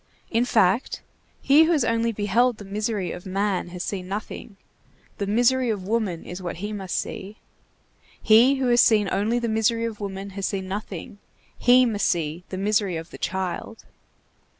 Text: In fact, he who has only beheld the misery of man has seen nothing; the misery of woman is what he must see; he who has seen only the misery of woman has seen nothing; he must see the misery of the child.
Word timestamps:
In 0.31 0.45
fact, 0.45 1.03
he 1.43 1.65
who 1.65 1.71
has 1.73 1.85
only 1.85 2.11
beheld 2.11 2.57
the 2.57 2.65
misery 2.65 3.11
of 3.11 3.27
man 3.27 3.67
has 3.67 3.83
seen 3.83 4.07
nothing; 4.07 4.57
the 5.19 5.27
misery 5.27 5.69
of 5.69 5.87
woman 5.87 6.25
is 6.25 6.41
what 6.41 6.55
he 6.55 6.73
must 6.73 6.97
see; 6.97 7.37
he 8.19 8.55
who 8.55 8.65
has 8.69 8.81
seen 8.81 9.07
only 9.11 9.37
the 9.37 9.47
misery 9.47 9.85
of 9.85 9.99
woman 9.99 10.31
has 10.31 10.47
seen 10.47 10.67
nothing; 10.67 11.19
he 11.55 11.85
must 11.85 12.07
see 12.07 12.43
the 12.49 12.57
misery 12.57 12.97
of 12.97 13.11
the 13.11 13.19
child. 13.19 13.85